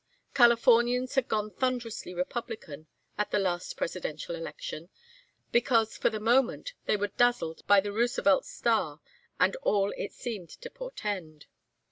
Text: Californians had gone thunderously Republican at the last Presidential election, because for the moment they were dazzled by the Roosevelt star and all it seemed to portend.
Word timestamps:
Californians 0.33 1.13
had 1.13 1.27
gone 1.27 1.51
thunderously 1.51 2.11
Republican 2.11 2.87
at 3.19 3.29
the 3.29 3.37
last 3.37 3.77
Presidential 3.77 4.33
election, 4.33 4.89
because 5.51 5.95
for 5.95 6.09
the 6.09 6.19
moment 6.19 6.73
they 6.87 6.97
were 6.97 7.09
dazzled 7.17 7.61
by 7.67 7.79
the 7.79 7.91
Roosevelt 7.93 8.43
star 8.45 8.99
and 9.39 9.55
all 9.57 9.93
it 9.95 10.11
seemed 10.11 10.49
to 10.49 10.71
portend. 10.71 11.45